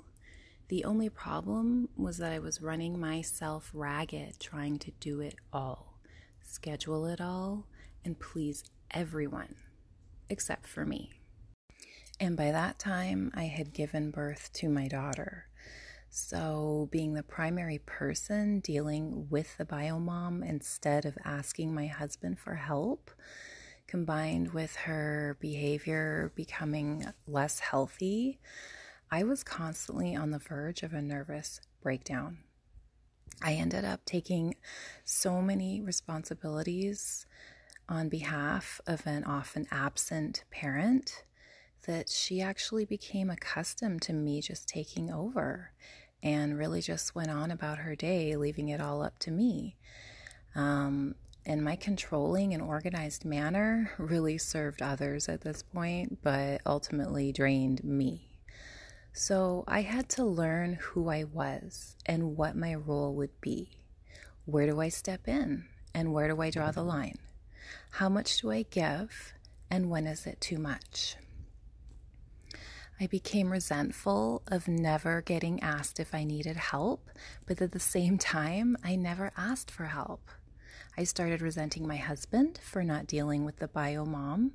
The 0.67 0.83
only 0.83 1.07
problem 1.07 1.87
was 1.95 2.17
that 2.17 2.33
I 2.33 2.39
was 2.39 2.61
running 2.61 2.99
myself 2.99 3.71
ragged 3.73 4.41
trying 4.41 4.77
to 4.79 4.91
do 4.99 5.21
it 5.21 5.35
all, 5.53 5.99
schedule 6.41 7.05
it 7.05 7.21
all, 7.21 7.67
and 8.03 8.19
please 8.19 8.65
everyone 8.91 9.55
except 10.29 10.67
for 10.67 10.85
me. 10.85 11.22
And 12.23 12.37
by 12.37 12.51
that 12.51 12.79
time, 12.79 13.31
I 13.33 13.43
had 13.43 13.73
given 13.73 14.09
birth 14.09 14.49
to 14.53 14.69
my 14.69 14.87
daughter. 14.87 15.47
So, 16.09 16.87
being 16.89 17.15
the 17.15 17.21
primary 17.21 17.79
person 17.79 18.61
dealing 18.61 19.27
with 19.29 19.57
the 19.57 19.65
biomom 19.65 20.41
instead 20.41 21.03
of 21.03 21.17
asking 21.25 21.75
my 21.75 21.87
husband 21.87 22.39
for 22.39 22.55
help, 22.55 23.11
combined 23.87 24.53
with 24.53 24.73
her 24.77 25.35
behavior 25.41 26.31
becoming 26.33 27.05
less 27.27 27.59
healthy, 27.59 28.39
I 29.11 29.23
was 29.23 29.43
constantly 29.43 30.15
on 30.15 30.31
the 30.31 30.39
verge 30.39 30.81
of 30.81 30.93
a 30.93 31.01
nervous 31.01 31.59
breakdown. 31.81 32.37
I 33.41 33.55
ended 33.55 33.83
up 33.83 34.05
taking 34.05 34.55
so 35.03 35.41
many 35.41 35.81
responsibilities 35.81 37.25
on 37.89 38.07
behalf 38.07 38.79
of 38.87 39.05
an 39.05 39.25
often 39.25 39.67
absent 39.71 40.45
parent 40.51 41.25
that 41.85 42.09
she 42.09 42.41
actually 42.41 42.85
became 42.85 43.29
accustomed 43.29 44.01
to 44.03 44.13
me 44.13 44.41
just 44.41 44.67
taking 44.67 45.11
over 45.11 45.71
and 46.21 46.57
really 46.57 46.81
just 46.81 47.13
went 47.13 47.29
on 47.29 47.51
about 47.51 47.79
her 47.79 47.95
day, 47.95 48.35
leaving 48.35 48.69
it 48.69 48.79
all 48.79 49.01
up 49.01 49.19
to 49.19 49.31
me. 49.31 49.75
Um, 50.55 51.15
and 51.45 51.61
my 51.63 51.75
controlling 51.75 52.53
and 52.53 52.63
organized 52.63 53.25
manner 53.25 53.91
really 53.97 54.37
served 54.37 54.81
others 54.81 55.27
at 55.27 55.41
this 55.41 55.61
point, 55.61 56.19
but 56.23 56.61
ultimately 56.65 57.31
drained 57.31 57.83
me. 57.83 58.29
So 59.11 59.63
I 59.67 59.81
had 59.81 60.09
to 60.09 60.23
learn 60.23 60.79
who 60.81 61.09
I 61.09 61.25
was 61.25 61.95
and 62.05 62.35
what 62.37 62.55
my 62.55 62.73
role 62.73 63.13
would 63.15 63.39
be. 63.41 63.69
Where 64.45 64.65
do 64.65 64.81
I 64.81 64.89
step 64.89 65.27
in 65.27 65.65
and 65.93 66.13
where 66.13 66.27
do 66.27 66.41
I 66.41 66.49
draw 66.49 66.71
the 66.71 66.83
line? 66.83 67.19
How 67.91 68.09
much 68.09 68.41
do 68.41 68.51
I 68.51 68.63
give 68.63 69.33
and 69.69 69.89
when 69.89 70.07
is 70.07 70.25
it 70.25 70.41
too 70.41 70.57
much? 70.57 71.17
I 73.03 73.07
became 73.07 73.51
resentful 73.51 74.43
of 74.47 74.69
never 74.69 75.21
getting 75.21 75.61
asked 75.61 75.99
if 75.99 76.15
I 76.15 76.23
needed 76.23 76.55
help, 76.55 77.09
but 77.45 77.61
at 77.61 77.73
the 77.73 77.79
same 77.79 78.17
time, 78.17 78.77
I 78.81 78.95
never 78.95 79.33
asked 79.35 79.69
for 79.69 79.87
help. 79.87 80.29
I 80.97 81.03
started 81.03 81.41
resenting 81.41 81.85
my 81.85 81.97
husband 81.97 82.61
for 82.63 82.81
not 82.81 83.05
dealing 83.05 83.43
with 83.43 83.57
the 83.57 83.67
bio 83.67 84.05
mom, 84.05 84.53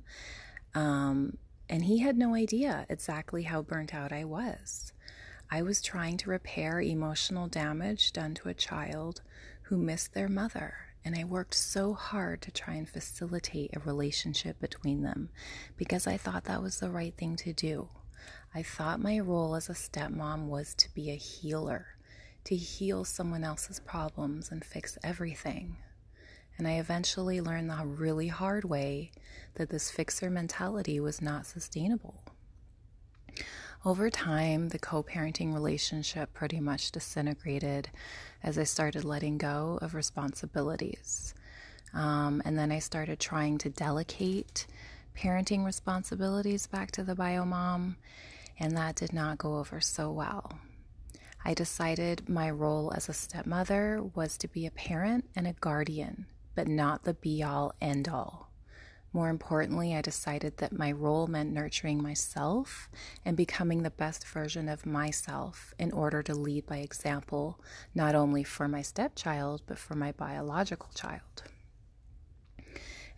um, 0.73 1.37
and 1.69 1.85
he 1.85 1.99
had 1.99 2.17
no 2.17 2.33
idea 2.33 2.87
exactly 2.89 3.43
how 3.43 3.61
burnt 3.61 3.93
out 3.93 4.11
I 4.11 4.23
was. 4.23 4.93
I 5.51 5.61
was 5.61 5.79
trying 5.79 6.17
to 6.17 6.31
repair 6.31 6.81
emotional 6.81 7.47
damage 7.47 8.13
done 8.13 8.33
to 8.33 8.49
a 8.49 8.55
child 8.55 9.21
who 9.61 9.77
missed 9.77 10.15
their 10.15 10.27
mother, 10.27 10.73
and 11.05 11.15
I 11.15 11.23
worked 11.23 11.53
so 11.53 11.93
hard 11.93 12.41
to 12.41 12.51
try 12.51 12.73
and 12.73 12.89
facilitate 12.89 13.75
a 13.75 13.79
relationship 13.79 14.59
between 14.59 15.03
them 15.03 15.29
because 15.77 16.07
I 16.07 16.17
thought 16.17 16.45
that 16.45 16.63
was 16.63 16.79
the 16.79 16.89
right 16.89 17.15
thing 17.15 17.35
to 17.35 17.53
do. 17.53 17.89
I 18.53 18.63
thought 18.63 18.99
my 18.99 19.19
role 19.19 19.55
as 19.55 19.69
a 19.69 19.73
stepmom 19.73 20.47
was 20.47 20.73
to 20.75 20.93
be 20.95 21.11
a 21.11 21.15
healer, 21.15 21.85
to 22.45 22.55
heal 22.55 23.05
someone 23.05 23.43
else's 23.43 23.79
problems 23.79 24.49
and 24.51 24.65
fix 24.65 24.97
everything. 25.03 25.77
And 26.57 26.67
I 26.67 26.79
eventually 26.79 27.41
learned 27.41 27.69
the 27.69 27.85
really 27.85 28.27
hard 28.27 28.65
way 28.65 29.11
that 29.53 29.69
this 29.69 29.91
fixer 29.91 30.31
mentality 30.31 30.99
was 30.99 31.21
not 31.21 31.45
sustainable. 31.45 32.23
Over 33.85 34.09
time, 34.09 34.69
the 34.69 34.79
co 34.79 35.03
parenting 35.03 35.53
relationship 35.53 36.33
pretty 36.33 36.59
much 36.59 36.91
disintegrated 36.91 37.89
as 38.43 38.57
I 38.57 38.63
started 38.63 39.05
letting 39.05 39.37
go 39.37 39.77
of 39.81 39.93
responsibilities. 39.93 41.33
Um, 41.93 42.41
and 42.43 42.57
then 42.57 42.71
I 42.71 42.79
started 42.79 43.19
trying 43.19 43.59
to 43.59 43.69
delegate 43.69 44.65
parenting 45.15 45.65
responsibilities 45.65 46.67
back 46.67 46.91
to 46.91 47.03
the 47.03 47.15
bio 47.15 47.45
mom 47.45 47.95
and 48.59 48.75
that 48.75 48.95
did 48.95 49.13
not 49.13 49.37
go 49.37 49.57
over 49.57 49.79
so 49.79 50.11
well. 50.11 50.59
I 51.45 51.53
decided 51.53 52.27
my 52.27 52.49
role 52.49 52.91
as 52.95 53.07
a 53.07 53.13
stepmother 53.13 54.03
was 54.13 54.37
to 54.39 54.47
be 54.47 54.65
a 54.65 54.71
parent 54.71 55.29
and 55.35 55.47
a 55.47 55.53
guardian, 55.53 56.25
but 56.53 56.67
not 56.67 57.03
the 57.03 57.13
be 57.13 57.41
all 57.41 57.73
end 57.79 58.09
all. 58.09 58.49
More 59.11 59.29
importantly, 59.29 59.95
I 59.95 60.01
decided 60.01 60.57
that 60.57 60.77
my 60.77 60.91
role 60.91 61.25
meant 61.25 61.51
nurturing 61.51 62.03
myself 62.03 62.89
and 63.25 63.35
becoming 63.35 63.81
the 63.81 63.89
best 63.89 64.27
version 64.27 64.69
of 64.69 64.85
myself 64.85 65.73
in 65.79 65.91
order 65.91 66.21
to 66.23 66.35
lead 66.35 66.67
by 66.67 66.77
example, 66.77 67.59
not 67.95 68.13
only 68.13 68.43
for 68.43 68.67
my 68.67 68.83
stepchild, 68.83 69.63
but 69.65 69.79
for 69.79 69.95
my 69.95 70.11
biological 70.11 70.89
child. 70.93 71.43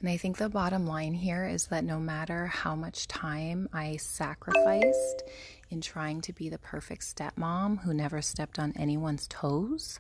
And 0.02 0.10
I 0.10 0.18
think 0.18 0.38
the 0.38 0.50
bottom 0.50 0.88
line 0.88 1.14
here 1.14 1.46
is 1.46 1.68
that 1.68 1.84
no 1.84 2.00
matter 2.00 2.48
how 2.48 2.76
much 2.76 3.08
time 3.08 3.70
I 3.72 3.98
sacrificed 3.98 5.22
in 5.70 5.80
trying 5.80 6.22
to 6.22 6.34
be 6.34 6.50
the 6.50 6.58
perfect 6.58 7.04
stepmom 7.04 7.84
who 7.84 7.94
never 7.94 8.20
stepped 8.20 8.58
on 8.58 8.74
anyone's 8.76 9.28
toes, 9.28 10.00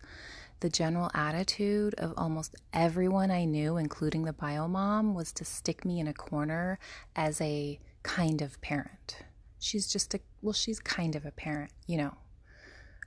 the 0.59 0.69
general 0.69 1.11
attitude 1.13 1.93
of 1.99 2.15
almost 2.17 2.55
everyone 2.73 3.29
I 3.29 3.45
knew, 3.45 3.77
including 3.77 4.25
the 4.25 4.33
bio 4.33 4.67
mom, 4.67 5.13
was 5.13 5.31
to 5.33 5.45
stick 5.45 5.85
me 5.85 5.99
in 5.99 6.07
a 6.07 6.13
corner 6.13 6.79
as 7.15 7.39
a 7.39 7.79
kind 8.01 8.41
of 8.41 8.59
parent. 8.61 9.17
She's 9.59 9.87
just 9.87 10.15
a, 10.15 10.19
well, 10.41 10.53
she's 10.53 10.79
kind 10.79 11.15
of 11.15 11.27
a 11.27 11.31
parent, 11.31 11.73
you 11.85 11.97
know. 11.97 12.15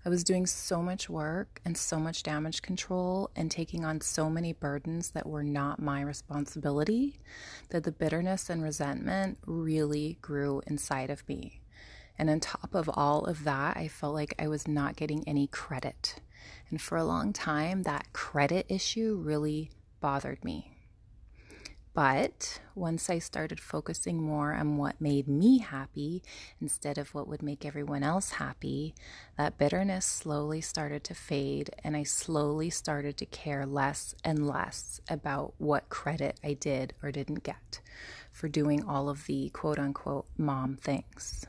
I 0.07 0.11
was 0.11 0.23
doing 0.23 0.45
so 0.45 0.83
much 0.83 1.09
work 1.09 1.63
and 1.65 1.79
so 1.79 1.99
much 1.99 2.23
damage 2.23 2.61
control 2.61 3.31
and 3.35 3.51
taking 3.51 3.87
on 3.87 4.03
so 4.03 4.29
many 4.29 4.53
burdens 4.53 5.13
that 5.13 5.27
were 5.27 5.43
not 5.43 5.81
my 5.81 6.03
responsibility 6.03 7.19
that 7.71 7.85
the 7.85 7.93
bitterness 7.93 8.51
and 8.51 8.63
resentment 8.63 9.39
really 9.47 10.19
grew 10.21 10.61
inside 10.67 11.09
of 11.09 11.27
me. 11.27 11.63
And 12.19 12.29
on 12.29 12.41
top 12.41 12.75
of 12.75 12.91
all 12.93 13.25
of 13.25 13.45
that, 13.45 13.79
I 13.79 13.89
felt 13.89 14.13
like 14.13 14.35
I 14.39 14.47
was 14.47 14.69
not 14.69 14.97
getting 14.97 15.27
any 15.27 15.47
credit. 15.47 16.17
And 16.69 16.79
for 16.79 16.99
a 16.99 17.05
long 17.05 17.33
time, 17.33 17.85
that 17.85 18.13
credit 18.13 18.67
issue 18.69 19.19
really 19.25 19.71
bothered 20.01 20.45
me. 20.45 20.74
But 21.95 22.61
once 22.75 23.09
I 23.09 23.21
started 23.21 23.61
focusing 23.61 24.21
more 24.21 24.53
on 24.53 24.77
what 24.77 25.01
made 25.01 25.29
me 25.29 25.59
happy 25.59 26.25
instead 26.61 26.99
of 26.99 27.15
what 27.15 27.29
would 27.29 27.41
make 27.41 27.65
everyone 27.65 28.03
else 28.03 28.33
happy, 28.33 28.97
that 29.39 29.59
bitterness 29.59 30.05
slowly 30.05 30.61
started 30.61 31.05
to 31.05 31.15
fade, 31.15 31.71
and 31.85 31.97
I 31.97 32.03
slowly 32.03 32.69
started 32.69 33.17
to 33.19 33.27
care 33.27 33.65
less 33.65 34.13
and 34.25 34.45
less 34.45 35.01
about 35.09 35.55
what 35.59 35.89
credit 35.89 36.41
I 36.43 36.55
did 36.55 36.95
or 37.01 37.13
didn't 37.13 37.45
get 37.45 37.81
for 38.33 38.49
doing 38.49 38.85
all 38.85 39.09
of 39.09 39.27
the 39.27 39.51
quote 39.51 39.79
unquote 39.79 40.27
mom 40.37 40.77
things. 40.77 41.47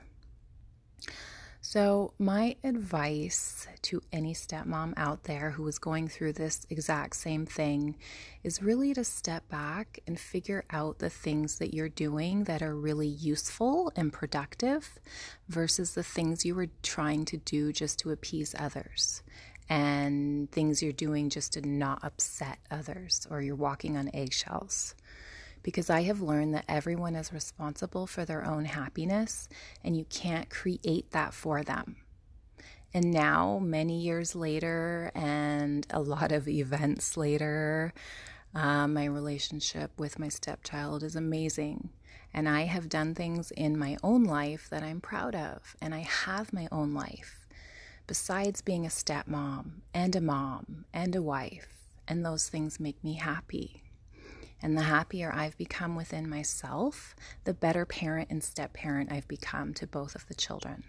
So, 1.75 2.13
my 2.17 2.55
advice 2.63 3.67
to 3.81 4.01
any 4.13 4.33
stepmom 4.33 4.93
out 4.95 5.25
there 5.25 5.51
who 5.51 5.67
is 5.67 5.77
going 5.77 6.07
through 6.07 6.31
this 6.31 6.65
exact 6.69 7.17
same 7.17 7.45
thing 7.45 7.97
is 8.45 8.63
really 8.63 8.93
to 8.93 9.03
step 9.03 9.49
back 9.49 9.99
and 10.07 10.17
figure 10.17 10.63
out 10.69 10.99
the 10.99 11.09
things 11.09 11.57
that 11.57 11.73
you're 11.73 11.89
doing 11.89 12.45
that 12.45 12.61
are 12.61 12.77
really 12.77 13.09
useful 13.09 13.91
and 13.97 14.13
productive 14.13 15.01
versus 15.49 15.95
the 15.95 16.03
things 16.03 16.45
you 16.45 16.55
were 16.55 16.69
trying 16.81 17.25
to 17.25 17.35
do 17.35 17.73
just 17.73 17.99
to 17.99 18.11
appease 18.11 18.55
others 18.57 19.21
and 19.67 20.49
things 20.53 20.81
you're 20.81 20.93
doing 20.93 21.29
just 21.29 21.51
to 21.51 21.67
not 21.67 22.01
upset 22.05 22.59
others 22.71 23.27
or 23.29 23.41
you're 23.41 23.53
walking 23.53 23.97
on 23.97 24.09
eggshells 24.13 24.95
because 25.65 25.89
I 25.89 26.03
have 26.03 26.21
learned 26.21 26.53
that 26.53 26.65
everyone 26.69 27.15
is 27.15 27.33
responsible 27.33 28.05
for 28.05 28.23
their 28.23 28.45
own 28.45 28.65
happiness 28.65 29.49
and 29.83 29.97
you 29.97 30.05
can't 30.05 30.47
create 30.47 31.09
that 31.09 31.33
for 31.33 31.63
them. 31.63 31.95
And 32.93 33.11
now, 33.11 33.57
many 33.57 33.99
years 33.99 34.35
later, 34.35 35.11
and 35.15 35.87
a 35.89 35.99
lot 35.99 36.31
of 36.31 36.47
events 36.47 37.17
later, 37.17 37.95
uh, 38.53 38.87
my 38.87 39.05
relationship 39.05 39.89
with 39.97 40.19
my 40.19 40.29
stepchild 40.29 41.01
is 41.01 41.15
amazing. 41.15 41.89
And 42.31 42.47
I 42.47 42.65
have 42.65 42.87
done 42.87 43.15
things 43.15 43.49
in 43.49 43.75
my 43.75 43.97
own 44.03 44.23
life 44.23 44.69
that 44.69 44.83
I'm 44.83 45.01
proud 45.01 45.33
of. 45.33 45.75
And 45.81 45.95
I 45.95 46.01
have 46.01 46.53
my 46.53 46.67
own 46.71 46.93
life. 46.93 47.47
Besides 48.05 48.61
being 48.61 48.85
a 48.85 48.89
stepmom 48.89 49.81
and 49.95 50.15
a 50.15 50.21
mom 50.21 50.85
and 50.93 51.15
a 51.15 51.23
wife, 51.23 51.69
and 52.07 52.23
those 52.23 52.49
things 52.49 52.79
make 52.79 53.03
me 53.03 53.13
happy. 53.13 53.81
And 54.61 54.77
the 54.77 54.83
happier 54.83 55.31
I've 55.33 55.57
become 55.57 55.95
within 55.95 56.29
myself, 56.29 57.15
the 57.43 57.53
better 57.53 57.85
parent 57.85 58.29
and 58.29 58.43
step 58.43 58.73
parent 58.73 59.11
I've 59.11 59.27
become 59.27 59.73
to 59.75 59.87
both 59.87 60.15
of 60.15 60.27
the 60.27 60.33
children. 60.33 60.83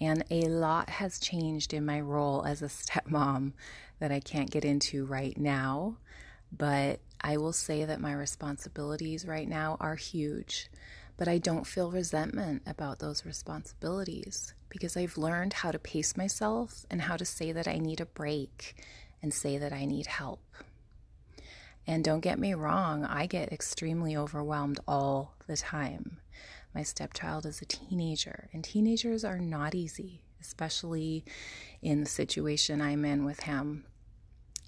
And 0.00 0.24
a 0.30 0.42
lot 0.42 0.90
has 0.90 1.18
changed 1.18 1.72
in 1.72 1.86
my 1.86 2.00
role 2.00 2.44
as 2.44 2.62
a 2.62 2.66
stepmom 2.68 3.52
that 3.98 4.12
I 4.12 4.20
can't 4.20 4.50
get 4.50 4.64
into 4.64 5.06
right 5.06 5.36
now. 5.36 5.96
But 6.56 7.00
I 7.20 7.36
will 7.38 7.52
say 7.52 7.84
that 7.84 8.00
my 8.00 8.12
responsibilities 8.12 9.26
right 9.26 9.48
now 9.48 9.76
are 9.80 9.96
huge. 9.96 10.68
But 11.16 11.28
I 11.28 11.38
don't 11.38 11.66
feel 11.66 11.90
resentment 11.90 12.62
about 12.66 12.98
those 12.98 13.24
responsibilities 13.24 14.52
because 14.68 14.96
I've 14.96 15.16
learned 15.16 15.54
how 15.54 15.70
to 15.70 15.78
pace 15.78 16.16
myself 16.16 16.84
and 16.90 17.02
how 17.02 17.16
to 17.16 17.24
say 17.24 17.52
that 17.52 17.66
I 17.66 17.78
need 17.78 18.00
a 18.00 18.06
break 18.06 18.76
and 19.22 19.32
say 19.32 19.56
that 19.56 19.72
I 19.72 19.86
need 19.86 20.06
help. 20.06 20.40
And 21.86 22.02
don't 22.02 22.20
get 22.20 22.38
me 22.38 22.52
wrong, 22.54 23.04
I 23.04 23.26
get 23.26 23.52
extremely 23.52 24.16
overwhelmed 24.16 24.80
all 24.88 25.34
the 25.46 25.56
time. 25.56 26.18
My 26.74 26.82
stepchild 26.82 27.46
is 27.46 27.62
a 27.62 27.64
teenager, 27.64 28.48
and 28.52 28.62
teenagers 28.64 29.24
are 29.24 29.38
not 29.38 29.74
easy, 29.74 30.22
especially 30.40 31.24
in 31.80 32.00
the 32.00 32.08
situation 32.08 32.80
I'm 32.80 33.04
in 33.04 33.24
with 33.24 33.40
him. 33.40 33.84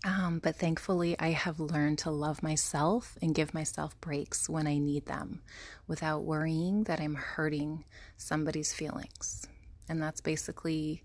Um, 0.05 0.39
but 0.39 0.57
thankfully, 0.57 1.19
I 1.19 1.31
have 1.31 1.59
learned 1.59 1.99
to 1.99 2.11
love 2.11 2.43
myself 2.43 3.19
and 3.21 3.35
give 3.35 3.53
myself 3.53 4.01
breaks 4.01 4.49
when 4.49 4.69
I 4.69 4.79
need 4.79 5.07
them 5.07 5.43
without 5.89 6.23
worrying 6.23 6.85
that 6.85 7.01
I'm 7.01 7.17
hurting 7.17 7.85
somebody's 8.17 8.73
feelings. 8.73 9.49
And 9.89 10.01
that's 10.01 10.21
basically, 10.21 11.03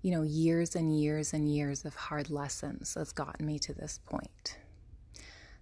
you 0.00 0.10
know, 0.10 0.22
years 0.22 0.74
and 0.74 0.98
years 0.98 1.34
and 1.34 1.52
years 1.54 1.84
of 1.84 1.94
hard 1.94 2.30
lessons 2.30 2.94
that's 2.94 3.12
gotten 3.12 3.44
me 3.44 3.58
to 3.58 3.74
this 3.74 4.00
point. 4.06 4.56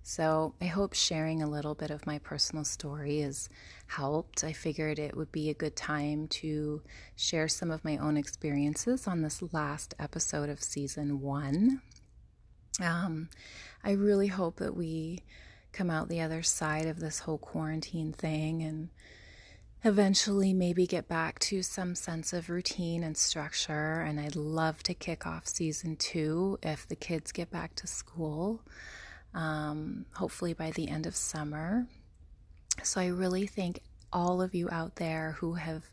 So 0.08 0.54
I 0.58 0.64
hope 0.64 0.94
sharing 0.94 1.42
a 1.42 1.50
little 1.50 1.74
bit 1.74 1.90
of 1.90 2.06
my 2.06 2.18
personal 2.18 2.64
story 2.64 3.20
has 3.20 3.50
helped. 3.88 4.42
I 4.42 4.54
figured 4.54 4.98
it 4.98 5.14
would 5.14 5.30
be 5.30 5.50
a 5.50 5.54
good 5.54 5.76
time 5.76 6.28
to 6.28 6.80
share 7.14 7.46
some 7.46 7.70
of 7.70 7.84
my 7.84 7.98
own 7.98 8.16
experiences 8.16 9.06
on 9.06 9.20
this 9.20 9.42
last 9.52 9.92
episode 9.98 10.48
of 10.48 10.62
season 10.62 11.20
one. 11.20 11.82
Um, 12.80 13.28
I 13.84 13.90
really 13.90 14.28
hope 14.28 14.56
that 14.56 14.74
we 14.74 15.24
come 15.72 15.90
out 15.90 16.08
the 16.08 16.22
other 16.22 16.42
side 16.42 16.86
of 16.86 17.00
this 17.00 17.18
whole 17.18 17.36
quarantine 17.36 18.14
thing 18.14 18.62
and 18.62 18.88
eventually 19.84 20.54
maybe 20.54 20.86
get 20.86 21.06
back 21.06 21.38
to 21.40 21.62
some 21.62 21.94
sense 21.94 22.32
of 22.32 22.48
routine 22.48 23.04
and 23.04 23.14
structure. 23.14 24.00
And 24.00 24.18
I'd 24.18 24.36
love 24.36 24.82
to 24.84 24.94
kick 24.94 25.26
off 25.26 25.46
season 25.46 25.96
two 25.96 26.58
if 26.62 26.88
the 26.88 26.96
kids 26.96 27.30
get 27.30 27.50
back 27.50 27.74
to 27.74 27.86
school 27.86 28.62
um, 29.34 30.06
hopefully 30.14 30.54
by 30.54 30.70
the 30.70 30.88
end 30.88 31.06
of 31.06 31.16
summer. 31.16 31.86
So 32.82 33.00
I 33.00 33.06
really 33.06 33.46
thank 33.46 33.80
all 34.12 34.40
of 34.40 34.54
you 34.54 34.68
out 34.70 34.96
there 34.96 35.36
who 35.38 35.54
have 35.54 35.84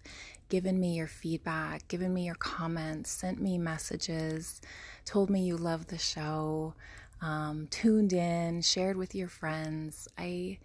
given 0.49 0.79
me 0.79 0.95
your 0.95 1.07
feedback, 1.07 1.87
given 1.87 2.13
me 2.13 2.25
your 2.25 2.35
comments, 2.35 3.09
sent 3.09 3.41
me 3.41 3.57
messages, 3.57 4.61
told 5.03 5.29
me 5.29 5.41
you 5.41 5.57
love 5.57 5.87
the 5.87 5.97
show, 5.97 6.73
um, 7.21 7.67
tuned 7.71 8.13
in, 8.13 8.61
shared 8.61 8.97
with 8.97 9.15
your 9.15 9.27
friends. 9.27 10.07
I 10.17 10.59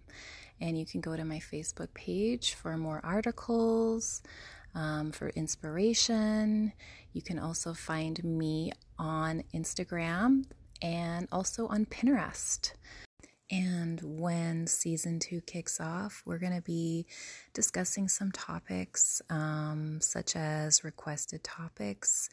and 0.64 0.80
you 0.80 0.86
can 0.86 1.02
go 1.02 1.18
to 1.18 1.26
my 1.26 1.40
Facebook 1.40 1.94
page 1.94 2.54
for 2.54 2.78
more 2.78 3.02
articles, 3.04 4.22
um, 4.74 5.12
for 5.12 5.28
inspiration. 5.32 6.72
You 7.12 7.22
can 7.22 7.38
also 7.38 7.74
find 7.74 8.24
me 8.24 8.72
on 8.98 9.44
Instagram 9.54 10.46
and 10.82 11.28
also 11.34 11.68
on 11.68 11.86
Pinterest. 11.86 12.72
And 13.52 14.00
when 14.02 14.66
season 14.66 15.20
two 15.20 15.42
kicks 15.42 15.82
off, 15.82 16.24
we're 16.26 16.40
going 16.40 16.56
to 16.56 16.62
be 16.62 17.08
discussing 17.54 18.08
some 18.08 18.32
topics, 18.32 19.22
um, 19.30 20.00
such 20.00 20.38
as 20.38 20.86
requested 20.86 21.44
topics 21.44 22.30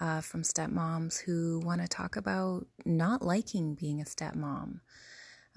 uh, 0.00 0.20
from 0.20 0.42
stepmoms 0.42 1.20
who 1.20 1.60
want 1.64 1.80
to 1.80 1.88
talk 1.88 2.14
about 2.14 2.64
not 2.84 3.22
liking 3.22 3.74
being 3.74 4.00
a 4.00 4.04
stepmom 4.04 4.78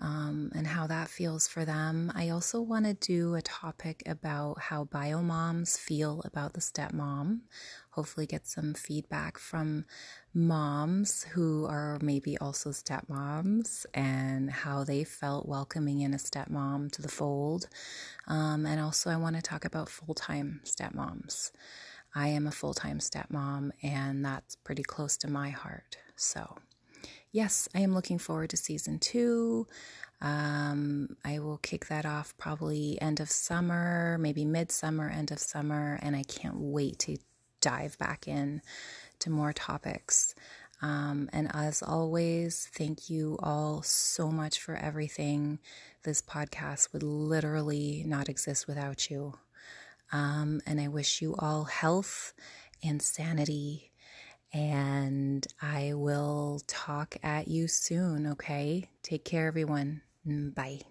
um, 0.01 0.51
and 0.55 0.65
how 0.65 0.87
that 0.87 1.09
feels 1.09 1.47
for 1.47 1.65
them. 1.65 2.11
I 2.15 2.29
also 2.29 2.61
want 2.61 2.85
to 2.85 2.93
do 2.93 3.35
a 3.35 3.41
topic 3.41 4.03
about 4.05 4.59
how 4.59 4.85
bio 4.85 5.21
moms 5.21 5.77
feel 5.77 6.21
about 6.25 6.53
the 6.53 6.61
stepmom. 6.61 7.41
Hopefully, 7.91 8.25
get 8.25 8.47
some 8.47 8.73
feedback 8.73 9.37
from 9.37 9.85
moms 10.33 11.23
who 11.23 11.65
are 11.65 11.99
maybe 12.01 12.37
also 12.37 12.69
stepmoms 12.69 13.85
and 13.93 14.49
how 14.49 14.83
they 14.83 15.03
felt 15.03 15.47
welcoming 15.47 16.01
in 16.01 16.13
a 16.13 16.17
stepmom 16.17 16.91
to 16.93 17.01
the 17.01 17.09
fold. 17.09 17.67
Um, 18.27 18.65
and 18.65 18.79
also, 18.79 19.09
I 19.09 19.17
want 19.17 19.35
to 19.35 19.41
talk 19.41 19.65
about 19.65 19.89
full 19.89 20.15
time 20.15 20.61
stepmoms. 20.63 21.51
I 22.15 22.29
am 22.29 22.47
a 22.47 22.51
full 22.51 22.73
time 22.73 22.99
stepmom, 22.99 23.71
and 23.83 24.23
that's 24.23 24.55
pretty 24.55 24.83
close 24.83 25.17
to 25.17 25.29
my 25.29 25.49
heart. 25.49 25.97
So, 26.15 26.57
yes, 27.31 27.67
I 27.75 27.79
am 27.81 27.93
looking 27.93 28.17
forward 28.17 28.51
to 28.51 28.57
season 28.57 28.99
two. 28.99 29.67
Um, 30.21 31.15
I 31.23 31.39
will 31.39 31.57
kick 31.57 31.87
that 31.87 32.05
off 32.05 32.37
probably 32.37 33.01
end 33.01 33.19
of 33.19 33.29
summer, 33.29 34.17
maybe 34.19 34.43
midsummer, 34.45 35.09
end 35.09 35.31
of 35.31 35.39
summer, 35.39 35.99
and 36.01 36.15
I 36.15 36.23
can't 36.23 36.57
wait 36.57 36.99
to 36.99 37.17
dive 37.61 37.97
back 37.97 38.27
in 38.27 38.61
to 39.19 39.29
more 39.29 39.53
topics. 39.53 40.35
Um, 40.81 41.29
and 41.33 41.49
as 41.53 41.81
always, 41.81 42.69
thank 42.73 43.09
you 43.09 43.37
all 43.43 43.81
so 43.81 44.29
much 44.29 44.61
for 44.61 44.75
everything. 44.75 45.59
This 46.03 46.21
podcast 46.21 46.93
would 46.93 47.03
literally 47.03 48.03
not 48.05 48.29
exist 48.29 48.67
without 48.67 49.09
you. 49.09 49.37
Um, 50.11 50.61
and 50.65 50.79
I 50.79 50.87
wish 50.87 51.21
you 51.21 51.35
all 51.37 51.65
health 51.65 52.33
and 52.83 53.01
sanity 53.01 53.88
and 54.51 55.45
I 55.61 55.93
will 55.93 56.61
talk 56.67 57.17
at 57.21 57.47
you 57.47 57.67
soon, 57.67 58.25
okay? 58.27 58.89
Take 59.03 59.23
care, 59.23 59.47
everyone. 59.47 60.01
Mm, 60.27 60.55
bye. 60.55 60.81